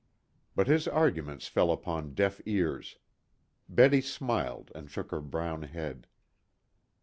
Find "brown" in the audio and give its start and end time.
5.21-5.61